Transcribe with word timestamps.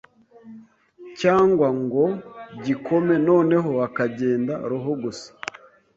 cyangwa 1.19 1.67
ngo 1.81 2.03
gikome 2.65 3.15
noneho 3.27 3.69
hakagenda 3.81 4.53
roho 4.69 4.91
gusa 5.03 5.29